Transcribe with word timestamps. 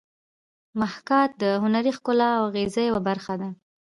محاکات 0.79 1.29
د 1.41 1.43
هنري 1.63 1.91
ښکلا 1.97 2.29
او 2.37 2.43
اغېز 2.49 2.75
یوه 2.89 3.01
برخه 3.09 3.33
ده 3.41 3.49